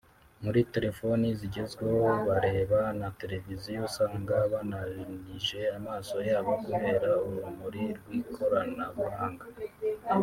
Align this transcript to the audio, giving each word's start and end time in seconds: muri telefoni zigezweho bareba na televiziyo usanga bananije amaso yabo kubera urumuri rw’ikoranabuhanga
muri 0.43 0.61
telefoni 0.73 1.27
zigezweho 1.39 2.07
bareba 2.27 2.79
na 2.99 3.07
televiziyo 3.19 3.77
usanga 3.89 4.35
bananije 4.51 5.61
amaso 5.77 6.15
yabo 6.29 6.51
kubera 6.65 7.11
urumuri 7.27 7.83
rw’ikoranabuhanga 7.99 9.45